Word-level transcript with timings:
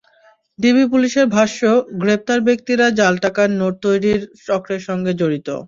DB 0.59 0.83
পুলিশের 0.91 1.27
ভাষ্য, 1.35 1.59
গ্রেপ্তার 2.01 2.39
ব্যক্তিরা 2.47 2.85
জাল 2.99 3.13
টাকার 3.23 3.49
নোট 3.59 3.75
তৈরির 3.83 4.21
চক্রের 4.47 4.81
সঙ্গে 4.87 5.11
জড়িত। 5.19 5.47